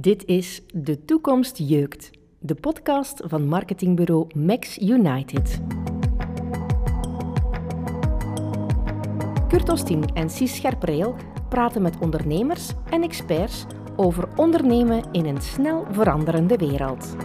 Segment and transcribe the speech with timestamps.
[0.00, 5.60] Dit is De Toekomst Jeukt, de podcast van marketingbureau Max United.
[9.48, 11.16] Kurt Ostien en Cies Scherpreel
[11.48, 13.64] praten met ondernemers en experts
[13.96, 17.16] over ondernemen in een snel veranderende wereld.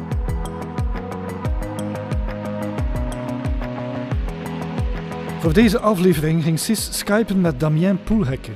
[5.40, 8.52] Voor deze aflevering ging Sis skypen met Damien Poelhekke,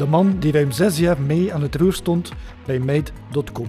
[0.00, 2.32] de man die ruim zes jaar mee aan het roer stond
[2.66, 3.66] bij Made.com.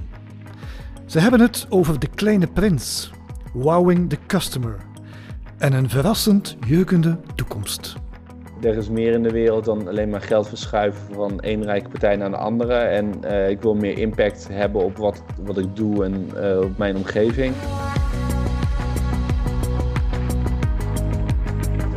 [1.06, 3.12] Ze hebben het over de kleine prins,
[3.54, 4.76] wowing the customer
[5.58, 7.96] en een verrassend jeukende toekomst.
[8.62, 12.16] Er is meer in de wereld dan alleen maar geld verschuiven van één rijke partij
[12.16, 12.74] naar de andere.
[12.74, 16.78] En uh, ik wil meer impact hebben op wat, wat ik doe en uh, op
[16.78, 17.54] mijn omgeving.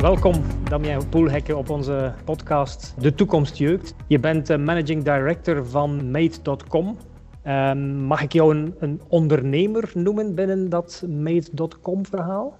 [0.05, 0.33] Welkom
[0.69, 3.95] Damien Poelhekke op onze podcast De Toekomst Jeugd.
[4.07, 6.97] Je bent uh, managing director van Made.com.
[7.43, 12.57] Ehm, mag ik jou een, een, ondernemer noemen binnen dat Made.com verhaal?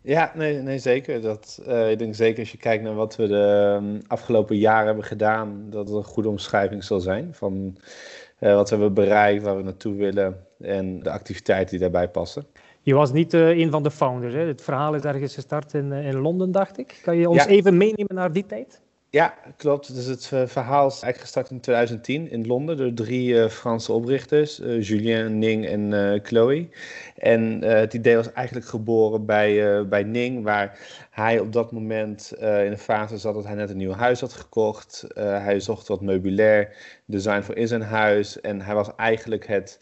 [0.00, 1.20] Ja, nee, nee zeker.
[1.20, 4.86] Dat, uh, ik denk zeker als je kijkt naar wat we de um, afgelopen jaren
[4.86, 7.76] hebben gedaan, dat het een goede omschrijving zal zijn van
[8.40, 12.46] uh, wat we hebben bereikt, waar we naartoe willen en de activiteiten die daarbij passen.
[12.86, 14.34] Je was niet uh, een van de founders.
[14.34, 14.40] Hè?
[14.40, 17.00] Het verhaal is ergens gestart in, in Londen, dacht ik.
[17.02, 17.48] Kan je ons ja.
[17.48, 18.80] even meenemen naar die tijd?
[19.10, 19.94] Ja, klopt.
[19.94, 24.56] Dus het verhaal is eigenlijk gestart in 2010 in Londen door drie uh, Franse oprichters,
[24.56, 26.68] Julien, Ning en Chloe.
[27.16, 30.78] En het idee was eigenlijk geboren bij, bij Ning, waar
[31.10, 34.32] hij op dat moment in een fase zat dat hij net een nieuw huis had
[34.32, 35.06] gekocht.
[35.14, 39.78] hij zocht wat meubilair, design voor in zijn huis en hij was eigenlijk het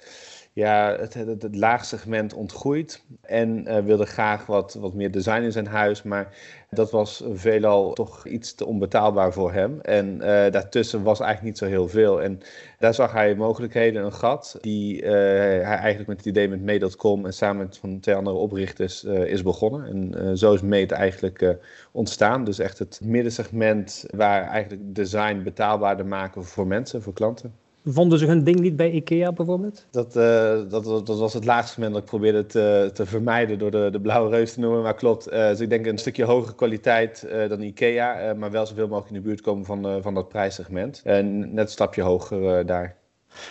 [0.54, 5.52] ja, het, het, het laagsegment ontgroeid en uh, wilde graag wat, wat meer design in
[5.52, 6.02] zijn huis.
[6.02, 6.36] Maar
[6.70, 9.80] dat was veelal toch iets te onbetaalbaar voor hem.
[9.80, 12.22] En uh, daartussen was eigenlijk niet zo heel veel.
[12.22, 12.40] En
[12.78, 17.26] daar zag hij mogelijkheden, een gat, die uh, hij eigenlijk met het idee met Mee.com
[17.26, 20.14] en samen met van twee andere oprichters is begonnen.
[20.14, 21.56] En zo is Made eigenlijk
[21.92, 22.44] ontstaan.
[22.44, 27.63] Dus echt het middensegment waar eigenlijk design betaalbaarder maken voor mensen, voor klanten.
[27.84, 29.86] Vonden ze hun ding niet bij IKEA bijvoorbeeld?
[29.90, 30.22] Dat, uh,
[30.68, 34.00] dat, dat, was het laatste moment dat ik probeerde te, te vermijden door de, de
[34.00, 34.82] blauwe reus te noemen.
[34.82, 38.88] Maar klopt, uh, dus ik denk een stukje hogere kwaliteit dan IKEA, maar wel zoveel
[38.88, 41.00] mogelijk in de buurt komen van, van dat prijssegment.
[41.04, 42.96] En net een stapje hoger daar.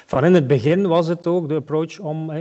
[0.06, 2.32] Van in het begin was het ook de approach om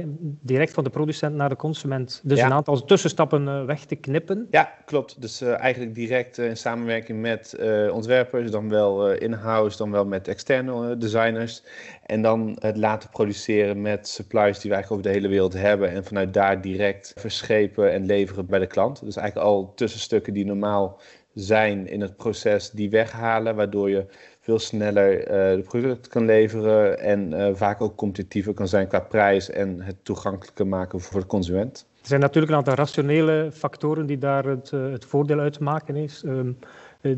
[0.41, 2.47] direct van de producent naar de consument dus ja.
[2.47, 4.47] een aantal tussenstappen uh, weg te knippen.
[4.50, 5.20] Ja, klopt.
[5.20, 7.56] Dus uh, eigenlijk direct uh, in samenwerking met
[7.92, 11.62] ontwerpers, dan wel in-house, dan wel met externe designers.
[12.06, 15.91] En dan het laten produceren met suppliers die we eigenlijk over de hele wereld hebben.
[15.91, 19.04] En vanuit daar direct verschepen en leveren bij de klant.
[19.04, 21.00] Dus eigenlijk al tussenstukken die normaal
[21.34, 24.06] zijn in het proces, die weghalen, waardoor je
[24.42, 29.00] veel sneller uh, de product kan leveren en uh, vaak ook competitiever kan zijn qua
[29.00, 31.86] prijs en het toegankelijker maken voor de consument.
[32.00, 36.22] Er zijn natuurlijk een aantal rationele factoren die daar het, uh, het voordeel uitmaken is.
[36.26, 36.58] Um,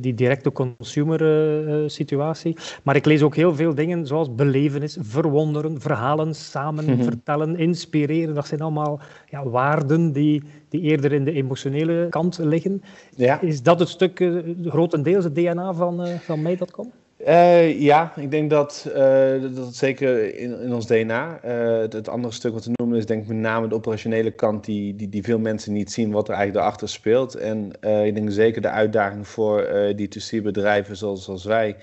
[0.01, 2.57] die directe consumer situatie.
[2.83, 7.03] Maar ik lees ook heel veel dingen zoals belevenis, verwonderen, verhalen samen mm -hmm.
[7.03, 8.35] vertellen, inspireren.
[8.35, 12.83] Dat zijn allemaal ja, waarden die, die eerder in de emotionele kant liggen.
[13.17, 13.41] Ja.
[13.41, 14.31] Is dat het stuk
[14.65, 16.93] grotendeels het DNA van, van Mij.com?
[17.29, 21.41] Uh, ja, ik denk dat, uh, dat zeker in, in ons DNA.
[21.45, 24.65] Uh, het, andere stuk wat we noemen is denk ik met name de operationele kant
[24.65, 27.35] die, die, die veel mensen niet zien wat er eigenlijk daarachter speelt.
[27.35, 27.73] En
[28.05, 31.77] ik denk zeker de uitdaging voor D2C bedrijven zoals, zoals wij.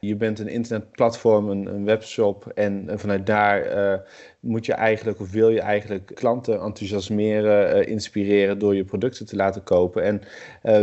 [0.00, 4.02] Je bent een internetplatform, een, een webshop en vanuit daar
[4.40, 9.62] moet je eigenlijk of wil je eigenlijk klanten enthousiasmeren, inspireren door je producten te laten
[9.62, 10.02] kopen.
[10.02, 10.20] En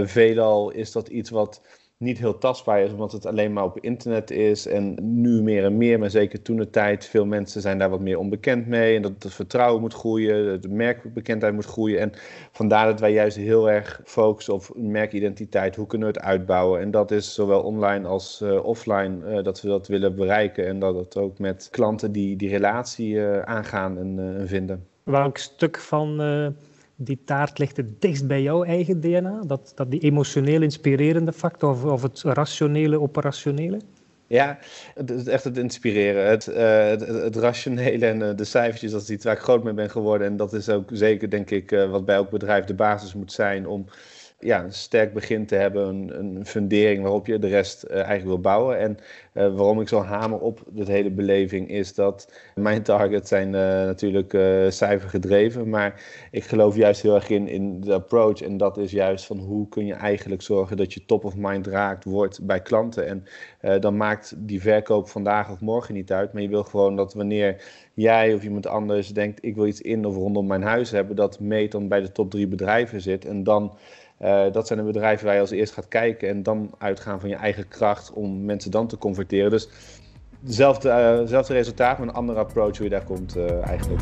[0.07, 1.61] veelal is dat iets wat
[1.97, 4.67] niet heel tastbaar is, omdat het alleen maar op internet is.
[4.67, 8.00] En nu meer en meer, maar zeker toen de tijd, veel mensen zijn daar wat
[8.00, 8.95] meer onbekend mee.
[8.95, 12.00] En dat het vertrouwen moet groeien, de merkbekendheid moet groeien.
[12.00, 12.11] En
[12.51, 15.75] vandaar dat wij juist heel erg focussen op merkidentiteit.
[15.75, 16.79] Hoe kunnen we het uitbouwen?
[16.81, 20.67] En dat is zowel online als uh, offline uh, dat we dat willen bereiken.
[20.67, 24.87] En dat het ook met klanten die die relatie uh, aangaan en vinden.
[25.03, 26.19] Welk stuk van
[26.95, 29.41] die taart ligt het dichtst bij jouw eigen DNA?
[29.47, 33.79] Dat, dat die emotioneel inspirerende factor of, of het rationele, operationele?
[34.27, 34.57] Ja,
[34.95, 36.27] het echt het inspireren.
[36.27, 36.87] Het, uh,
[37.23, 40.27] het, rationele en uh, de cijfertjes, dat is iets waar ik groot mee ben geworden.
[40.27, 43.31] En dat is ook zeker, denk ik, uh, wat bij elk bedrijf de basis moet
[43.31, 43.85] zijn om
[44.40, 48.40] ja, een sterk begin te hebben, een, een fundering waarop je de rest eigenlijk wil
[48.40, 48.79] bouwen.
[48.79, 48.97] En
[49.34, 54.32] waarom ik zo hamer op de hele beleving is dat mijn targets zijn natuurlijk
[54.70, 59.26] cijfergedreven, maar ik geloof juist heel erg in, in de approach en dat is juist
[59.26, 63.08] van hoe kun je eigenlijk zorgen dat je top of mind raakt wordt bij klanten.
[63.08, 63.23] En
[63.81, 67.64] dan maakt die verkoop vandaag of morgen niet uit, maar je wil gewoon dat wanneer
[67.93, 71.40] jij of iemand anders denkt, ik wil iets in of rondom mijn huis hebben, dat
[71.40, 73.26] Meet dan bij de top drie bedrijven zit.
[73.26, 73.78] En dan,
[74.22, 77.29] uh, dat zijn de bedrijven waar je als eerst gaat kijken en dan uitgaan van
[77.29, 79.50] je eigen kracht om mensen dan te converteren.
[79.50, 79.70] Dus
[80.44, 80.90] hetzelfde,
[81.29, 84.02] uh, resultaat, maar een andere approach hoe je daar komt uh, eigenlijk.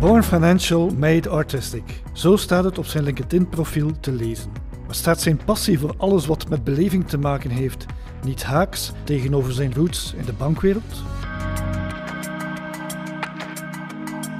[0.00, 2.02] Born Financial Made Artistic.
[2.12, 4.50] Zo staat het op zijn LinkedIn-profiel te lezen.
[4.86, 7.86] Maar staat zijn passie voor alles wat met beleving te maken heeft
[8.24, 11.02] niet haaks tegenover zijn roots in de bankwereld?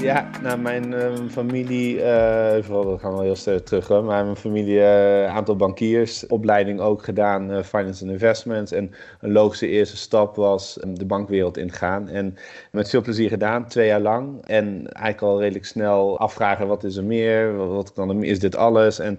[0.03, 4.81] Ja, nou, mijn uh, familie, uh, we gaan wel heel sterk terug maar mijn familie,
[4.81, 8.73] een uh, aantal bankiers, opleiding ook gedaan, uh, finance and investments.
[8.73, 8.91] En
[9.21, 12.09] een logische eerste stap was um, de bankwereld ingaan.
[12.09, 12.35] En
[12.71, 14.47] met veel plezier gedaan, twee jaar lang.
[14.47, 17.57] En eigenlijk al redelijk snel afvragen, wat is er meer?
[17.57, 18.99] Wat, kan is dit alles?
[18.99, 19.17] En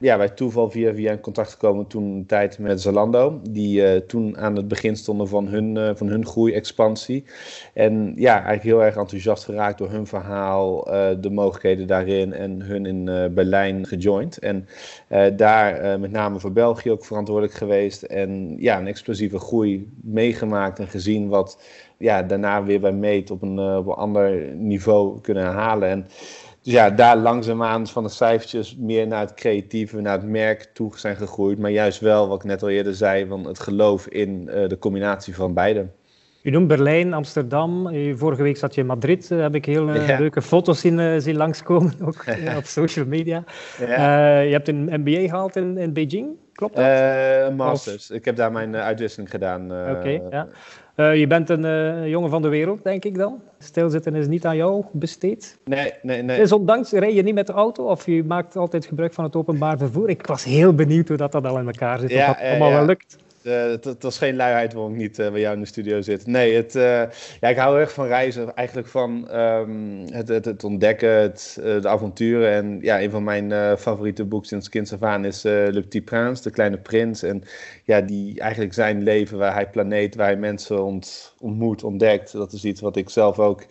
[0.00, 4.38] ja, bij toeval via, via in contact gekomen toen een tijd met Zalando, die toen
[4.38, 7.24] aan het begin stonden van hun, van hun groei-expansie.
[7.74, 12.62] En ja, eigenlijk heel erg enthousiast geraakt door hun verhaal eh, de mogelijkheden daarin en
[12.62, 14.38] hun in uh, Berlijn gejoind.
[14.38, 14.68] En
[15.08, 18.02] uh, daar met name voor België ook verantwoordelijk geweest.
[18.02, 21.62] En ja, een explosieve groei meegemaakt en gezien wat
[21.98, 25.88] ja, daarna weer bij Meet op een, op een ander niveau kunnen halen.
[25.88, 26.06] En
[26.62, 30.98] dus ja, daar langzaamaan van de cijfertjes meer naar het creatieve, naar het merk toe
[30.98, 31.58] zijn gegroeid.
[31.58, 35.34] Maar juist wel, wat ik net al eerder zei, van het geloof in de combinatie
[35.34, 35.86] van beide.
[36.42, 37.88] U noemt Berlijn, Amsterdam.
[38.14, 39.28] Vorige week zat je in Madrid.
[39.28, 42.24] Daar heb ik heel uh, leuke foto's zien, uh, zien langskomen, ook
[42.56, 43.44] op social media.
[43.78, 43.86] Ja.
[43.88, 46.84] Uh, je hebt een MBA gehaald in, in Beijing, klopt dat?
[47.48, 48.10] een masters.
[48.10, 48.16] Of...
[48.16, 49.64] Ik heb daar mijn uitwisseling gedaan.
[49.64, 50.20] Oké,
[50.96, 51.10] ja.
[51.10, 53.40] je bent een jongen van de wereld, denk ik dan?
[53.58, 55.58] Stilzitten is niet aan jou besteed?
[55.64, 56.38] Nee, nee, nee.
[56.38, 59.36] Dus ondanks, rij je niet met de auto of je maakt altijd gebruik van het
[59.36, 60.08] openbaar vervoer?
[60.08, 62.70] Ik was heel benieuwd hoe dat, dat al in elkaar zit, ja, of dat allemaal
[62.70, 63.16] wel lukt.
[63.42, 66.26] Het, het, was geen luiheid waarom ik niet uh, bij jou in de studio zit.
[66.26, 66.82] Nee, het, uh,
[67.40, 68.54] ja, ik hou erg van reizen.
[68.54, 72.52] Eigenlijk van um, het, het, ontdekken, het, de avonturen.
[72.52, 76.42] En ja, een van mijn favoriete boeken sinds kinds af aan is Le Petit Prince,
[76.42, 77.22] De Kleine Prins.
[77.22, 77.42] En
[77.84, 82.32] ja, die eigenlijk zijn leven, waar hij planeet, waar hij mensen ont, ontmoet, ontdekt.
[82.32, 83.64] Dat is iets wat ik zelf ook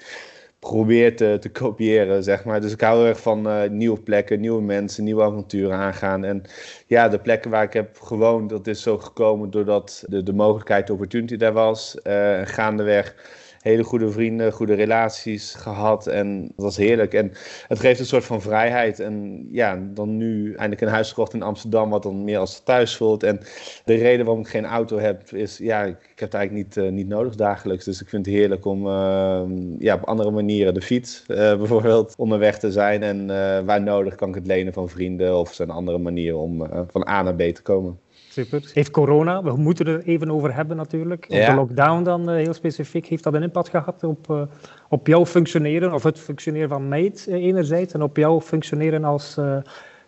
[0.70, 2.62] probeer te, te kopiëren, zeg maar.
[2.62, 6.24] Dus ik hou erg van uh, nieuwe plekken, nieuwe mensen, nieuwe avonturen aangaan.
[6.24, 6.44] En
[6.88, 10.88] ja, de plekken waar ik heb gewoond, dat is zo gekomen doordat de, de mogelijkheid,
[10.88, 11.98] de opportunity daar was.
[12.04, 13.16] Uh, gaandeweg
[13.62, 16.08] hele goede vrienden, goede relaties gehad.
[16.08, 17.14] En dat was heerlijk.
[17.14, 17.32] En
[17.68, 19.00] het geeft een soort van vrijheid.
[19.00, 22.96] En ja, dan nu eindelijk een huis gekocht in Amsterdam, wat dan meer als thuis
[22.98, 23.24] voelt.
[23.24, 23.40] En
[23.86, 26.92] de reden waarom ik geen auto heb, is ja, ik heb het eigenlijk niet, uh,
[26.92, 27.86] niet nodig dagelijks.
[27.86, 29.42] Dus ik vind het heerlijk om uh,
[29.80, 33.04] ja, op andere manieren, de fiets uh, bijvoorbeeld, onderweg te zijn.
[33.04, 33.28] En
[33.66, 37.22] waar nodig kan ik het lenen van vrienden of zijn andere manieren om van A
[37.22, 38.00] naar B te komen.
[38.32, 38.70] Super.
[38.74, 41.26] Heeft corona, we moeten er even over hebben natuurlijk.
[41.28, 41.50] Ja.
[41.50, 44.42] De lockdown dan uh, heel specifiek, heeft dat een impact gehad op, uh,
[44.90, 49.40] op jouw functioneren, of het functioneren van Meid uh, enerzijds, en op jouw functioneren als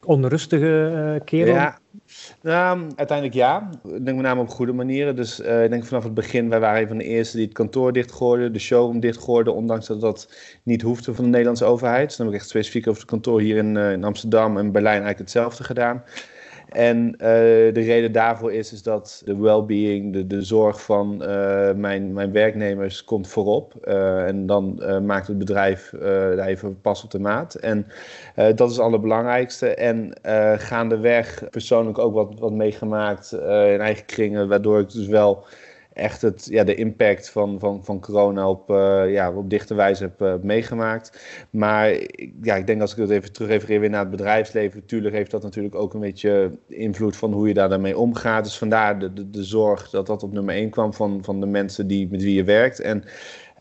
[0.05, 1.53] onrustige kerel?
[1.53, 1.77] Ja,
[2.41, 3.69] nou, uiteindelijk ja.
[3.83, 5.15] Ik denk met name op goede manieren.
[5.15, 7.93] Dus ik denk vanaf het begin, wij waren een van de eerste die het kantoor
[7.93, 10.33] dichtgooide, de showroom dichtgooide, ondanks dat dat
[10.63, 12.07] niet hoefde van de Nederlandse overheid.
[12.07, 15.03] Dus dan heb ik echt specifiek over het kantoor hier in, in Amsterdam en Berlijn
[15.03, 16.03] eigenlijk hetzelfde gedaan.
[16.69, 21.71] En uh, de reden daarvoor is, is dat de well-being, de, de zorg van uh,
[21.71, 23.73] mijn, mijn werknemers komt voorop.
[23.83, 27.55] Uh, en dan maakt het bedrijf daar even pas op de maat.
[27.55, 27.87] En
[28.35, 29.75] dat is het allerbelangrijkste.
[29.75, 30.17] En
[30.59, 35.45] gaandeweg persoonlijk ook wat, wat meegemaakt in eigen kringen, waardoor ik dus wel
[35.93, 40.03] echt het, ja, de impact van, van, van corona op, uh, ja, op dichte wijze
[40.03, 41.25] heb uh, meegemaakt.
[41.49, 41.89] Maar
[42.41, 45.31] ja, ik denk als ik het even terug refereer weer naar het bedrijfsleven, natuurlijk heeft
[45.31, 48.43] dat natuurlijk ook een beetje invloed van hoe je daar daarmee omgaat.
[48.43, 51.45] Dus vandaar de, de, de zorg dat dat op nummer 1 kwam van, van de
[51.45, 52.79] mensen die, met wie je werkt.
[52.79, 53.03] En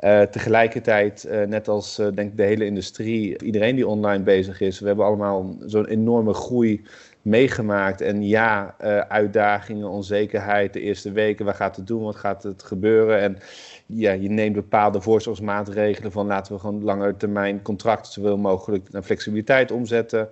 [0.05, 4.81] uh, tegelijkertijd, uh, net als uh, denk de hele industrie, iedereen die online bezig is,
[4.81, 6.83] we hebben allemaal zo'n enorme groei
[7.23, 8.01] meegemaakt.
[8.01, 8.75] En ja,
[9.09, 13.21] uitdagingen, onzekerheid, de eerste weken, wat gaat het doen, wat gaat het gebeuren?
[13.21, 13.39] En
[13.87, 19.03] ja, je neemt bepaalde voorzorgsmaatregelen van laten we gewoon langer termijn contracten zoveel mogelijk naar
[19.03, 20.29] flexibiliteit omzetten.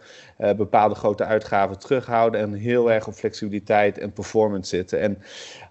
[0.56, 5.00] Bepaalde grote uitgaven terughouden en heel erg op flexibiliteit en performance zitten.
[5.00, 5.18] En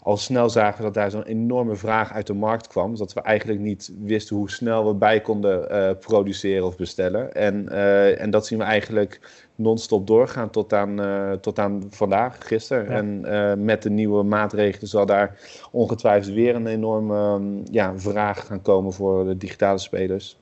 [0.10, 2.98] al snel zagen dat daar zo'n enorme vraag uit de markt kwam.
[2.98, 7.34] Dat we eigenlijk niet wisten hoe snel we bij konden uh, produceren of bestellen.
[7.34, 9.20] En, uh, en dat zien we eigenlijk
[9.56, 12.88] non-stop doorgaan tot aan, uh, tot aan vandaag, gisteren.
[12.88, 15.40] En met de nieuwe maatregelen zal daar
[15.72, 20.38] ongetwijfeld weer een enorme ja, vraag gaan komen voor de digitale spelers.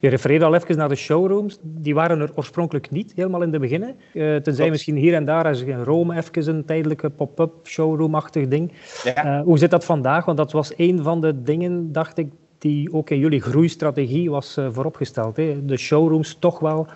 [0.00, 1.58] Je refereerde al even naar de showrooms.
[1.62, 3.82] Die waren er oorspronkelijk niet, helemaal in de begin.
[3.82, 3.92] Uh,
[4.36, 4.70] tenzij Tot.
[4.70, 8.72] misschien hier en daar, als in Rome even een tijdelijke pop-up showroom-achtig ding.
[9.04, 9.42] Ja.
[9.42, 10.24] hoe zit dat vandaag?
[10.24, 14.58] Want dat was een van de dingen, dacht ik, die ook in jullie groeistrategie was
[14.70, 15.36] vooropgesteld.
[15.36, 15.64] Hè?
[15.64, 16.86] De showrooms toch wel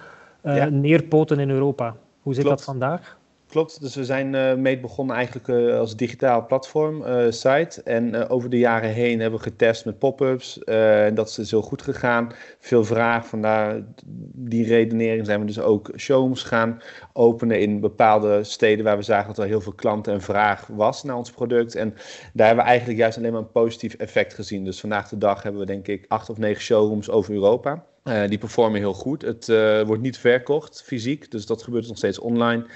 [0.43, 0.69] uh, ja.
[0.69, 1.97] neerpoten in Europa.
[2.21, 2.59] Hoe zit Klopt.
[2.59, 3.19] dat vandaag?
[3.55, 7.83] Klopt, dus we zijn uh, mee begonnen eigenlijk uh, als digitaal platform, site.
[7.83, 10.65] En over de jaren heen hebben we getest met pop-ups.
[10.65, 12.33] en dat is dus heel goed gegaan.
[12.59, 13.83] Veel vraag, vandaar
[14.35, 16.83] die redenering zijn we dus ook showrooms gaan
[17.13, 21.03] openen in bepaalde steden waar we zagen dat er heel veel klanten en vraag was
[21.03, 21.75] naar ons product.
[21.75, 21.95] En
[22.33, 24.65] daar hebben we eigenlijk juist alleen maar een positief effect gezien.
[24.65, 27.85] Dus vandaag de dag hebben we denk ik acht of negen showrooms over Europa.
[28.09, 29.23] Uh, die performen heel goed.
[29.23, 32.67] Het uh, wordt niet verkocht fysiek, dus dat gebeurt nog steeds online.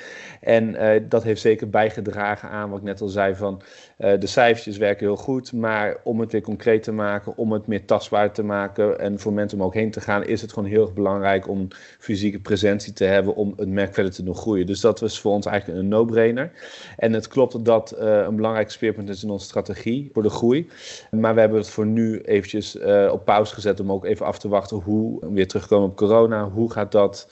[0.41, 3.63] En uh, dat heeft zeker bijgedragen aan wat ik net al zei van
[3.99, 7.85] de cijfertjes werken heel goed, maar om het weer concreet te maken, om het meer
[7.85, 10.83] tastbaar te maken en voor mensen om ook heen te gaan, is het gewoon heel
[10.83, 14.67] erg belangrijk om fysieke presentie te hebben om het merk verder te doen groeien.
[14.67, 16.51] Dus dat was voor ons eigenlijk een no-brainer.
[16.97, 20.69] En het klopt dat dat een belangrijk speerpunt is in onze strategie voor de groei.
[21.11, 22.79] Maar we hebben het voor nu eventjes
[23.11, 26.49] op pauze gezet om ook even af te wachten hoe weer terugkomen op corona.
[26.49, 27.29] Hoe gaat dat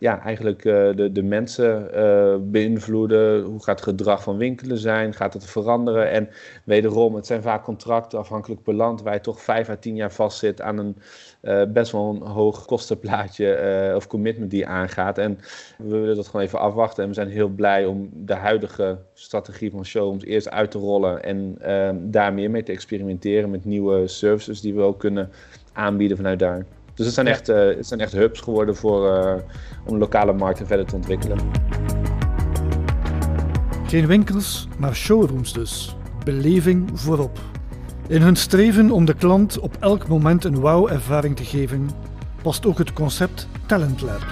[0.00, 3.42] ja, eigenlijk uh, de, de mensen uh, beïnvloeden?
[3.42, 5.14] Hoe gaat het gedrag van winkelen zijn?
[5.14, 6.10] Gaat het veranderen?
[6.10, 6.28] En
[6.64, 10.12] wederom, het zijn vaak contracten afhankelijk per land, waar je toch vijf à tien jaar
[10.12, 10.96] vastzit aan een
[11.42, 15.18] uh, best wel een hoog kostenplaatje of commitment die aangaat.
[15.18, 15.38] En
[15.78, 17.02] we willen dat gewoon even afwachten.
[17.02, 21.22] En we zijn heel blij om de huidige strategie van showrooms eerst uit te rollen
[21.22, 21.58] en
[22.10, 25.30] daar meer mee te experimenteren met nieuwe services die we ook kunnen
[25.72, 26.66] aanbieden vanuit daar.
[27.00, 29.34] Dus het zijn, echt, uh, het zijn echt hubs geworden voor, uh,
[29.84, 31.38] om lokale markten verder te ontwikkelen.
[33.86, 35.96] Geen winkels, maar showrooms dus.
[36.24, 37.38] Beleving voorop.
[38.06, 41.90] In hun streven om de klant op elk moment een wauw-ervaring te geven,
[42.42, 44.26] past ook het concept Talent Lab.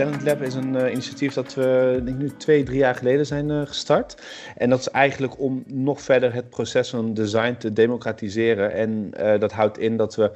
[0.00, 3.48] Talent Lab is een uh, initiatief dat we denk nu twee, drie jaar geleden zijn
[3.48, 4.14] uh, gestart.
[4.56, 8.72] En dat is eigenlijk om nog verder het proces van design te democratiseren.
[8.72, 10.30] En uh, dat houdt in dat we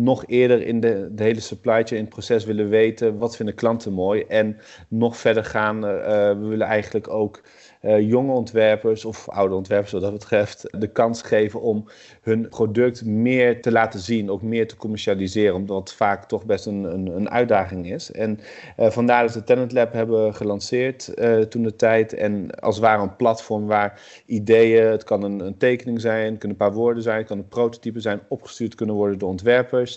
[0.00, 4.22] nog eerder in de, de hele supply chain proces willen weten wat vinden klanten mooi.
[4.22, 4.56] En
[4.88, 7.40] nog verder gaan, we willen eigenlijk ook
[7.82, 11.88] uh, jonge ontwerpers of oude ontwerpers wat dat betreft de kans geven om
[12.22, 16.66] hun product meer te laten zien, ook meer te commercialiseren, omdat het vaak toch best
[16.66, 18.12] een, een, een uitdaging is.
[18.12, 18.40] En
[18.76, 21.12] vandaar dat we Talent Lab hebben gelanceerd
[21.48, 25.56] toen de tijd en als het ware een platform waar ideeën, het kan een, een
[25.56, 28.94] tekening zijn, het kunnen een paar woorden zijn, het kan een prototype zijn, opgestuurd kunnen
[28.94, 29.87] worden door ontwerpers.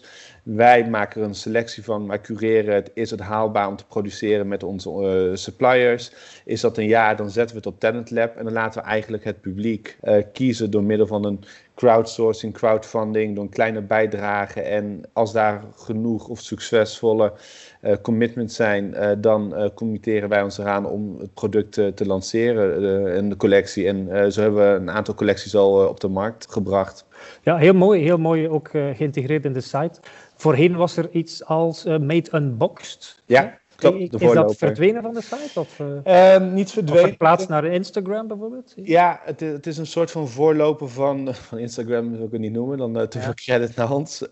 [0.43, 2.91] Wij maken een selectie van, wij cureren het.
[2.93, 6.11] Is het haalbaar om te produceren met onze uh, suppliers?
[6.45, 8.87] Is dat een ja, dan zetten we het op Talent Lab en dan laten we
[8.87, 11.43] eigenlijk het publiek uh, kiezen door middel van een
[11.75, 14.61] crowdsourcing, crowdfunding, door een kleine bijdrage.
[14.61, 17.33] En als daar genoeg of succesvolle
[17.81, 23.15] uh, commitments zijn, uh, dan uh, committeren wij ons eraan om het product te lanceren
[23.15, 23.87] en de collectie.
[23.87, 27.05] En zo hebben we een aantal collecties al op de markt gebracht.
[27.41, 28.01] Ja, heel mooi.
[28.01, 29.99] Heel mooi ook geïntegreerd in de site.
[30.35, 33.21] Voorheen was er iets als Made Unboxed.
[33.25, 33.60] Ja.
[33.81, 35.59] Klopt, is dat verdwenen van de site?
[35.59, 37.03] Of, uh, uh, niet verdwenen.
[37.03, 38.73] Of verplaatst naar Instagram bijvoorbeeld?
[38.75, 42.51] Ja, het, het, is een soort van voorloper van, van Instagram, zou ik het niet
[42.51, 44.23] noemen, dan uh, te veel credit naar ons.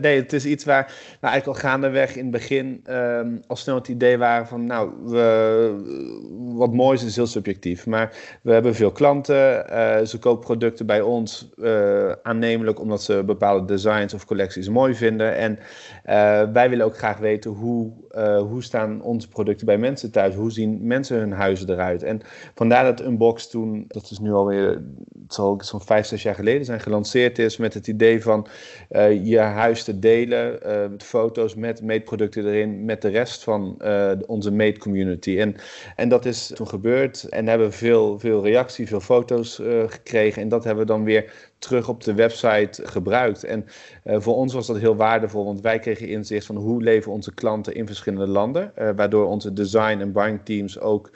[0.00, 0.86] nee, het is iets waar
[1.20, 4.90] we eigenlijk al gaandeweg in het begin um, al snel het idee waren van, nou,
[5.04, 7.86] we, wat mooi is, is heel subjectief.
[7.86, 9.64] Maar we hebben veel klanten,
[10.08, 11.50] ze kopen producten bij ons
[12.22, 15.36] aannemelijk omdat ze bepaalde designs of collecties mooi vinden.
[15.36, 15.58] En
[16.52, 17.92] wij willen ook graag weten hoe,
[18.48, 20.34] hoe staan onze producten bij mensen thuis?
[20.34, 22.02] Hoe zien mensen hun huizen eruit?
[22.02, 22.20] En
[22.54, 24.68] vandaar dat Unbox toen, dat is nu alweer,
[25.22, 28.46] het zal zo'n vijf, zes jaar geleden zijn, gelanceerd is met het idee van
[28.90, 33.78] uh, je huis te delen, uh, met foto's met meetproducten erin, met de rest van
[33.84, 35.38] uh, onze made community.
[35.38, 35.56] En,
[35.96, 40.42] en dat is toen gebeurd en hebben we veel, veel reactie, veel foto's gekregen.
[40.42, 43.44] En dat hebben we dan weer terug op de website gebruikt.
[43.44, 43.64] En
[44.04, 47.34] uh, voor ons was dat heel waardevol, want wij kregen inzicht van hoe leven onze
[47.34, 48.72] klanten in verschillende landen.
[48.78, 51.10] Uh, waardoor onze design en buying teams ook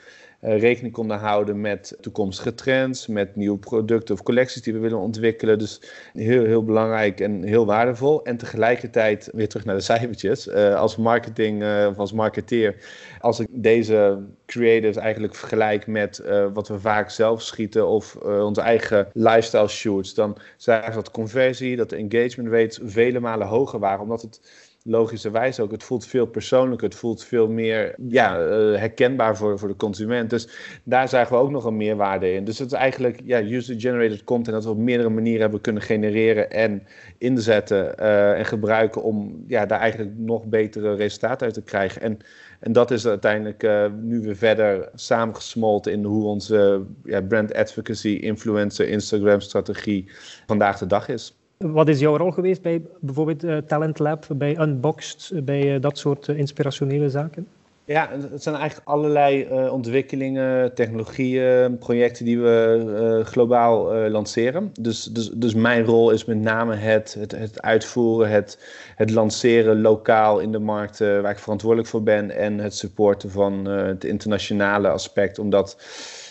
[0.55, 5.59] rekening konden houden met toekomstige trends, met nieuwe producten of collecties die we willen ontwikkelen.
[5.59, 5.81] Dus
[6.13, 8.23] heel, heel belangrijk en heel waardevol.
[8.23, 12.75] En tegelijkertijd, weer terug naar de cijfertjes, als marketing of als marketeer,
[13.19, 16.23] als ik deze creatives eigenlijk vergelijk met
[16.53, 21.89] wat we vaak zelf schieten of onze eigen lifestyle shoots, dan zagen dat conversie, dat
[21.89, 24.41] de engagement rates vele malen hoger waren, omdat het
[24.87, 25.71] logischerwijs ook.
[25.71, 30.29] Het voelt veel persoonlijker, het voelt veel meer ja, uh, herkenbaar voor, voor de consument.
[30.29, 30.47] Dus
[30.83, 32.43] daar zagen we ook nog een meerwaarde in.
[32.43, 36.51] Dus het is eigenlijk ja, user-generated content dat we op meerdere manieren hebben kunnen genereren
[36.51, 36.83] en
[37.17, 42.01] inzetten uh, en gebruiken om ja, daar eigenlijk nog betere resultaten uit te krijgen.
[42.01, 42.19] En,
[42.59, 48.09] en dat is uiteindelijk uh, nu weer verder samengesmolten in hoe onze ja, brand advocacy,
[48.09, 50.05] influencer, Instagram strategie
[50.45, 51.35] vandaag de dag is.
[51.57, 55.97] Wat is jouw rol geweest bij bijvoorbeeld uh, Talent Lab, bij Unboxed, bij uh, dat
[55.97, 57.47] soort uh, inspirationele zaken?
[57.85, 64.71] Ja, het zijn eigenlijk allerlei ontwikkelingen, technologieën, projecten die we globaal lanceren.
[64.79, 68.59] Dus, dus, dus mijn rol is met name het, het, het uitvoeren, het,
[68.95, 73.65] het lanceren lokaal in de markt waar ik verantwoordelijk voor ben en het supporten van
[73.65, 75.77] het internationale aspect, omdat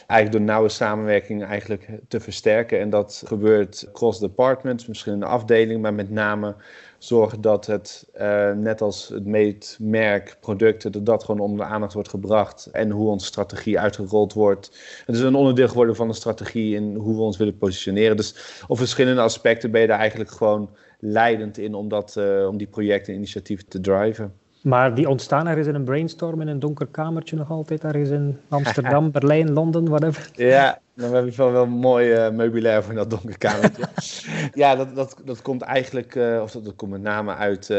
[0.06, 2.80] eigenlijk door nauwe samenwerking eigenlijk te versterken.
[2.80, 6.54] En dat gebeurt cross departments, verschillende afdelingen, maar met name
[6.98, 11.92] zorgen dat het, uh, net als het meetmerk, producten, dat dat gewoon onder de aandacht
[11.92, 14.70] wordt gebracht en hoe onze strategie uitgerold wordt.
[15.06, 18.16] Het is een onderdeel geworden van de strategie in hoe we ons willen positioneren.
[18.16, 22.56] Dus op verschillende aspecten ben je daar eigenlijk gewoon leidend in om, dat, uh, om
[22.56, 24.34] die projecten en initiatieven te driven.
[24.66, 28.38] Maar die ontstaan ergens in een brainstorm in een donker kamertje nog altijd, ergens in
[28.48, 30.30] Amsterdam, Berlijn, Londen, whatever.
[30.32, 33.82] Ja, dan heb je wel wel mooi uh, meubilair voor dat donker kamertje.
[34.62, 37.76] ja, dat, dat, dat komt eigenlijk, uh, of dat, dat, komt met name uit, uh,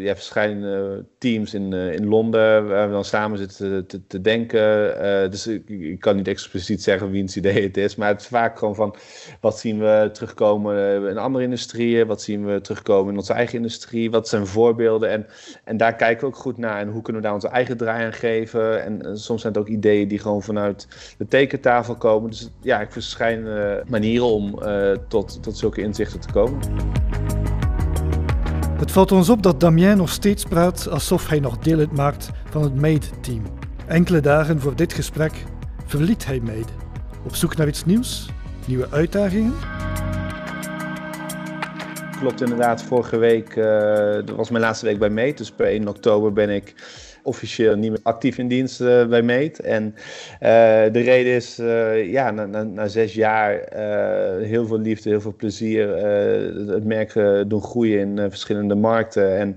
[0.00, 4.60] je hebt verschillende teams in, in Londen waar we dan samen zitten te, te denken.
[5.30, 8.58] dus ik, ik, kan niet expliciet zeggen wiens idee het is, maar het is vaak
[8.58, 8.96] gewoon van
[9.40, 14.10] wat zien we terugkomen in andere industrieën, wat zien we terugkomen in onze eigen industrie,
[14.10, 15.26] wat zijn voorbeelden en,
[15.64, 18.04] en daar kijken we ook goed naar en hoe kunnen we daar onze eigen draai
[18.04, 18.84] aan geven.
[18.84, 22.30] En, soms zijn het ook ideeën die gewoon vanuit de tekentafel komen.
[22.30, 26.60] Dus ja, ik verschijnen manieren om uh, tot, tot zulke inzichten te komen.
[28.78, 32.62] Het valt ons op dat Damien nog steeds praat alsof hij nog deel uitmaakt van
[32.62, 33.42] het Made-team.
[33.86, 35.44] Enkele dagen voor dit gesprek
[35.86, 36.72] verliet hij Made.
[37.24, 38.28] Op zoek naar iets nieuws?
[38.66, 39.54] Nieuwe uitdagingen?
[42.20, 43.64] Klopt inderdaad, vorige week, uh,
[44.12, 45.34] dat was mijn laatste week bij Made.
[45.34, 46.74] Dus per 1 oktober ben ik
[47.28, 49.60] officieel niet meer actief in dienst uh, bij Meet.
[49.60, 49.98] En uh,
[50.92, 53.60] de reden is, uh, ja, na, na, na, zes jaar
[54.40, 55.96] heel veel liefde, heel veel plezier.
[56.68, 57.12] het merk
[57.46, 59.36] doen groeien in verschillende markten.
[59.38, 59.56] En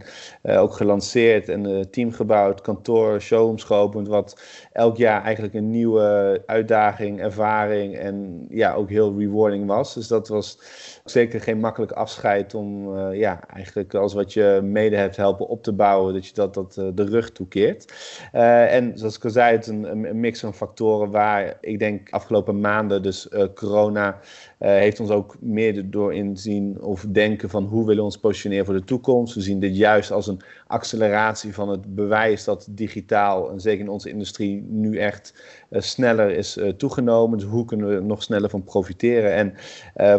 [0.59, 4.07] ook gelanceerd en team gebouwd, kantoor, showrooms geopend.
[4.07, 4.41] Wat
[4.71, 9.93] elk jaar eigenlijk een nieuwe uitdaging, ervaring en ja, ook heel rewarding was.
[9.93, 10.59] Dus dat was
[11.05, 15.73] zeker geen makkelijk afscheid om ja, eigenlijk als wat je mede hebt helpen op te
[15.73, 17.60] bouwen, dat je dat, dat de rug toekeert.
[17.67, 21.79] Uh, en zoals ik al zei, het is een, een, mix van factoren waar ik
[21.79, 24.19] denk afgelopen maanden, dus uh, corona,
[24.59, 28.65] uh, heeft ons ook meer door inzien of denken van hoe willen we ons positioneren
[28.65, 29.35] voor de toekomst.
[29.35, 33.89] We zien dit juist als een acceleratie van het bewijs dat digitaal, en zeker in
[33.89, 35.33] onze industrie, nu echt
[35.71, 37.37] sneller is toegenomen.
[37.37, 39.33] Dus hoe kunnen we er nog sneller van profiteren?
[39.33, 39.53] En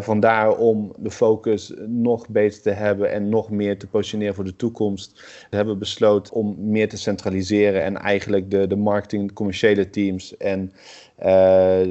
[0.03, 4.55] vandaar om de focus nog beter te hebben en nog meer te positioneren voor de
[4.55, 10.37] toekomst, we hebben besloten om meer te centraliseren en eigenlijk de, de marketing, commerciële teams
[10.37, 10.71] en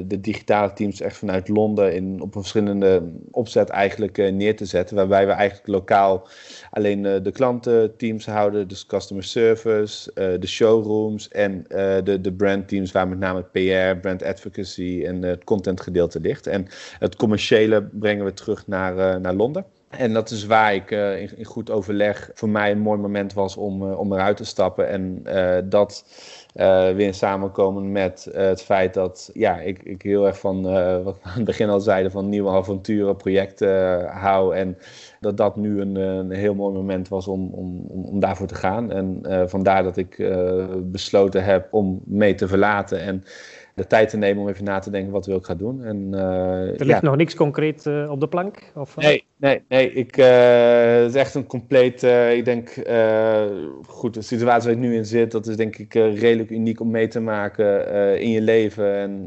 [0.07, 4.65] de digitale teams echt vanuit Londen in, op een verschillende opzet eigenlijk uh, neer te
[4.65, 4.95] zetten.
[4.95, 6.27] Waarbij we eigenlijk lokaal
[6.71, 11.65] alleen uh, de klantenteams houden, dus customer service, de showrooms en
[12.03, 16.47] de, de brandteams waar met name PR, brand advocacy en het contentgedeelte ligt.
[16.47, 16.67] En
[16.99, 19.65] het commerciële brengen we terug naar, naar Londen.
[19.97, 23.57] En dat is waar ik uh, in, goed overleg voor mij een mooi moment was
[23.57, 24.89] om, uh, om eruit te stappen.
[24.89, 26.05] En uh, dat
[26.95, 30.61] weer samenkomen met het feit dat ja, ik, ik heel erg van,
[31.03, 34.55] wat we aan het begin al zeiden, van nieuwe avonturen, projecten hou.
[34.55, 34.77] En
[35.19, 38.91] dat dat nu een, een heel mooi moment was om, om, om, daarvoor te gaan.
[38.91, 40.33] En vandaar dat ik
[40.83, 42.99] besloten heb om mee te verlaten.
[42.99, 43.23] En
[43.75, 45.83] de tijd te nemen om even na te denken wat wil ik gaan doen.
[45.83, 48.71] En, uh, er ligt nog niks concreet uh, op de plank?
[48.75, 49.03] Of, uh?
[49.03, 49.91] Nee, nee, nee.
[49.93, 52.69] Ik, het is echt een compleet, ik denk,
[53.87, 56.91] goed, de situatie waar ik nu in zit, dat is denk ik redelijk uniek om
[56.91, 57.87] mee te maken
[58.19, 58.95] in je leven.
[58.95, 59.25] En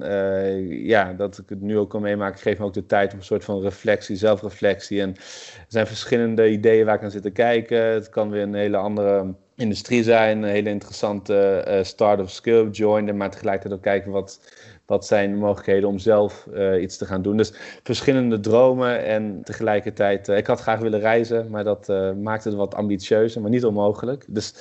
[0.68, 3.24] ja, dat ik het nu ook kan meemaken, geeft me ook de tijd om een
[3.24, 5.00] soort van reflectie, zelfreflectie.
[5.00, 7.78] En er zijn verschillende ideeën waar ik aan zit te kijken.
[7.78, 10.42] Het kan weer een hele andere industrie zijn.
[10.42, 14.40] Een hele interessante uh, start-up skill joinen, maar tegelijkertijd ook kijken wat
[14.86, 16.48] wat zijn de mogelijkheden om zelf
[16.80, 17.36] iets te gaan doen.
[17.36, 21.88] Dus verschillende dromen en tegelijkertijd, ik had graag willen reizen, maar dat
[22.22, 24.24] maakte het wat ambitieuzer, maar niet onmogelijk.
[24.28, 24.54] Dus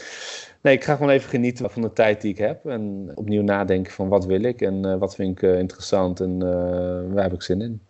[0.62, 3.94] nee, ik ga gewoon even genieten van de tijd die ik heb en opnieuw nadenken
[3.94, 6.40] van wat wil ik en wat vind ik interessant en
[7.14, 7.82] waar heb ik zin in.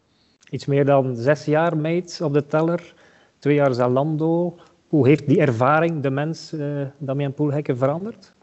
[0.49, 2.93] Iets meer dan zes jaar meet op de teller,
[3.39, 4.55] twee jaar Zalando.
[4.95, 8.33] Hoe heeft die ervaring de mens, uh, Damien Poelhekken, veranderd?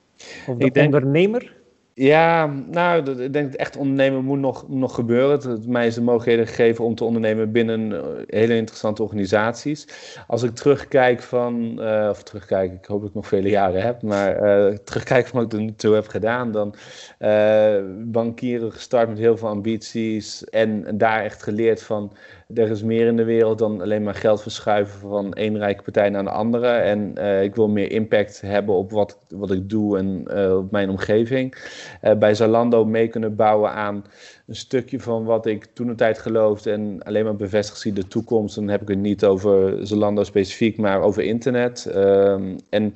[0.47, 1.61] Of de denk, ondernemer?
[1.95, 5.51] Ja, nou, ik denk dat echt ondernemen moet nog, nog gebeuren.
[5.51, 9.89] Het mij is de mogelijkheden gegeven om te ondernemen binnen eh, hele interessante organisaties.
[10.27, 14.03] Als ik terugkijk van, uh, of terugkijk, ik hoop dat ik nog vele jaren heb,
[14.03, 14.35] maar
[14.71, 16.75] uh, terugkijk van wat ik er nu toe heb gedaan, dan
[17.19, 22.13] uh, bankieren gestart met heel veel ambities en, en daar echt geleerd van
[22.55, 26.11] er is meer in de wereld dan alleen maar geld verschuiven van één rijke partij
[26.11, 26.69] naar de andere.
[26.69, 30.71] En uh, ik wil meer impact hebben op wat, wat ik doe en uh, op
[30.71, 31.55] mijn omgeving.
[32.03, 34.05] Uh, bij Zalando mee kunnen bouwen aan
[34.47, 38.09] een stukje van wat ik toen een tijd geloofde en alleen maar bevestigd zie de
[38.09, 38.55] toekomst.
[38.55, 41.91] Dan heb ik het niet over Zalando specifiek, maar over internet.
[41.95, 42.93] Um, en,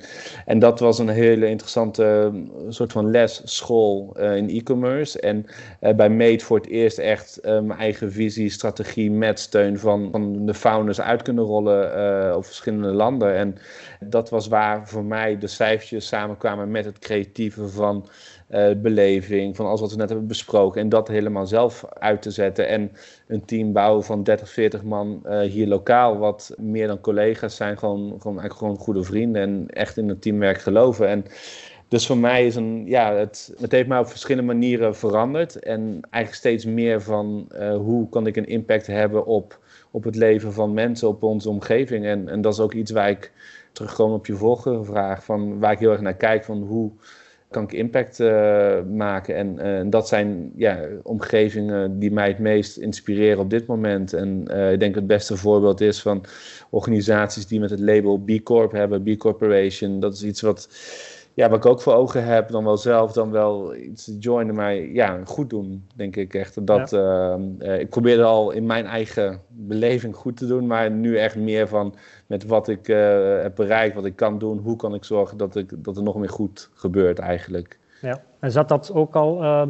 [0.47, 2.33] en dat was een hele interessante
[2.69, 5.21] soort van lesschool uh, in e-commerce.
[5.21, 5.47] En
[5.81, 10.47] uh, bij Mate voor het eerst echt mijn eigen visie, strategie met steun van, van
[10.47, 13.35] de founders uit kunnen rollen op verschillende landen.
[13.35, 13.57] En
[14.01, 18.09] dat was waar voor mij de cijfertjes samenkwamen met het creatieve van
[18.51, 20.81] uh, beleving, van alles wat we net hebben besproken.
[20.81, 22.69] En dat helemaal zelf uit te zetten.
[22.69, 22.93] En
[23.27, 27.79] een team bouwen van 30, 40 man uh, hier lokaal, wat meer dan collega's zijn,
[27.79, 31.09] gewoon, gewoon, eigenlijk gewoon goede vrienden en echt in het teamwerk geloven.
[31.09, 31.25] En
[31.89, 35.59] dus voor mij is een, ja, het, het heeft mij op verschillende manieren veranderd.
[35.59, 39.59] En eigenlijk steeds meer van uh, hoe kan ik een impact hebben op,
[39.91, 42.05] op het leven van mensen, op onze omgeving.
[42.05, 43.33] En, en dat is ook iets waar ik
[43.73, 46.91] terugkom op je vorige vraag, van waar ik heel erg naar kijk, van hoe
[47.51, 49.37] kan ik impact uh, maken.
[49.37, 54.13] En, uh, dat zijn ja, omgevingen die mij het meest inspireren op dit moment.
[54.13, 56.25] En uh, ik denk het beste voorbeeld is van
[56.71, 60.01] organisaties die met het label B Corp hebben, B Corporation.
[60.01, 60.69] Dat is iets wat
[61.37, 64.75] ja, wat ik ook voor ogen heb, dan wel zelf, dan wel iets joinen, maar
[64.75, 66.67] ja, goed doen, denk ik echt.
[66.67, 67.39] Dat, ja.
[67.59, 71.69] uh, ik probeerde al in mijn eigen beleving goed te doen, maar nu echt meer
[71.69, 71.95] van
[72.27, 72.97] met wat ik uh,
[73.43, 76.17] heb bereikt, wat ik kan doen, hoe kan ik zorgen dat, ik, dat er nog
[76.17, 77.79] meer goed gebeurt eigenlijk.
[78.01, 79.43] Ja, en zat dat ook al...
[79.43, 79.69] Uh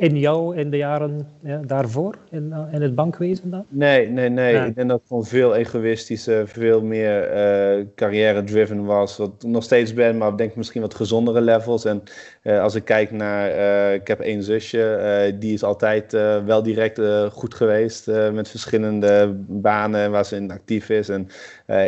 [0.00, 3.64] in jou in de jaren ja, daarvoor, in, uh, in het bankwezen dan?
[3.68, 4.54] Nee, nee, nee.
[4.66, 7.32] Ik denk dat het gewoon veel egoïstischer, veel meer
[7.78, 9.16] uh, carrière-driven was.
[9.16, 11.84] Wat nog steeds ben, maar ik denk misschien wat gezondere levels.
[11.84, 12.02] En
[12.42, 13.48] uh, als ik kijk naar,
[13.94, 16.12] ik heb één zusje, die is altijd
[16.44, 17.00] wel direct
[17.32, 21.08] goed geweest met verschillende banen waar ze in actief is.
[21.08, 21.28] En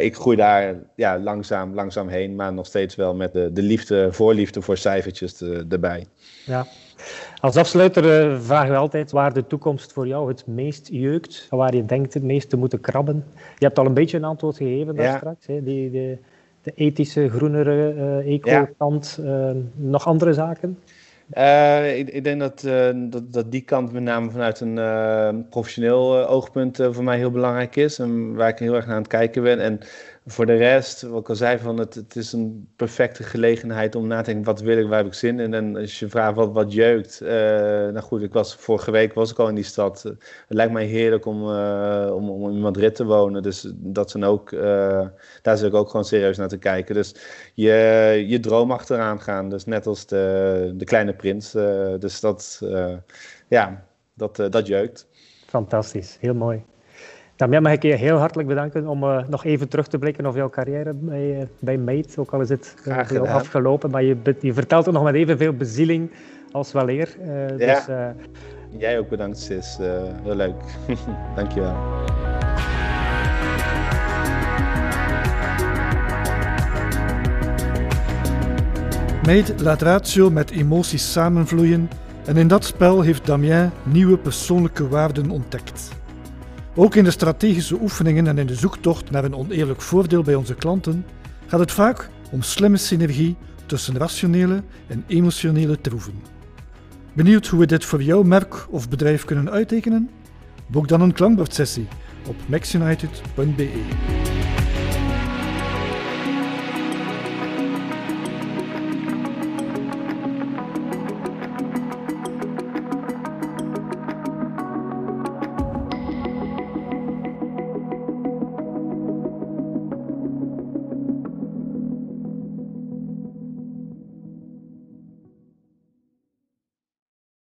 [0.01, 4.13] ik groei daar ja, langzaam, langzaam heen, maar nog steeds wel met de, de liefde,
[4.13, 6.07] voorliefde voor cijfertjes erbij.
[6.47, 6.67] Ja,
[7.41, 11.75] als afsluiter uh, vragen we altijd waar de toekomst voor jou het meest jeukt, waar
[11.75, 13.25] je denkt het meest te moeten krabben.
[13.59, 15.17] Je hebt al een beetje een antwoord gegeven daar ja.
[15.17, 15.63] straks, hè?
[15.63, 16.19] Die, de,
[16.63, 19.19] de, ethische, groenere uh, eco-kant.
[19.23, 19.51] Ja.
[19.51, 20.79] Uh, nog andere zaken?
[21.39, 25.29] Uh, ik, ik, denk dat, uh, dat, dat, die kant met name vanuit een uh,
[25.51, 27.99] professioneel oogpunt voor mij heel belangrijk is.
[27.99, 29.61] En waar ik heel erg naar aan het kijken ben.
[29.61, 29.81] En
[30.27, 34.07] voor de rest, wat ik al zei, van het, het is een perfecte gelegenheid om
[34.07, 35.55] na te denken, wat wil ik, waar heb ik zin in?
[35.55, 39.31] En als je vraagt wat, wat jeukt, uh, nou goed, ik was, vorige week was
[39.31, 40.03] ik al in die stad.
[40.03, 40.17] het
[40.49, 44.51] lijkt mij heerlijk om, uh, om, om in Madrid te wonen, dus dat zijn ook,
[44.51, 45.07] uh,
[45.43, 46.95] daar zit ik ook gewoon serieus naar te kijken.
[46.95, 47.15] Dus
[47.55, 51.51] je, je droom achteraan gaan, dus net als de, de kleine prins.
[51.99, 52.61] dus dat,
[53.49, 55.09] ja, dat, dat jeukt.
[55.47, 56.65] Fantastisch, heel mooi.
[57.43, 60.35] Damien, mag ik je heel hartelijk bedanken om uh, nog even terug te blikken op
[60.35, 62.21] jouw carrière bij, uh, bij Mate.
[62.21, 62.75] Ook al is het
[63.13, 66.11] uh, afgelopen, maar je, je, vertelt het nog met evenveel bezieling
[66.53, 67.17] als wel eer.
[67.59, 67.75] ja.
[67.75, 67.87] Dus,
[68.79, 69.79] Jij ook bedankt, Sis.
[70.23, 70.55] heel leuk.
[71.37, 71.75] Dankjewel.
[79.27, 81.91] Mate laat ratio met emoties samenvloeien
[82.27, 86.02] en in dat spel heeft Damien nieuwe persoonlijke waarden ontdekt.
[86.75, 90.55] Ook in de strategische oefeningen en in de zoektocht naar een oneerlijk voordeel bij onze
[90.55, 91.07] klanten
[91.47, 96.23] gaat het vaak om slimme synergie tussen rationele en emotionele troeven.
[97.13, 100.11] Benieuwd hoe we dit voor jouw merk of bedrijf kunnen uittekenen?
[100.67, 101.89] Boek dan een klankbordsessie
[102.29, 103.71] op maxunited.be.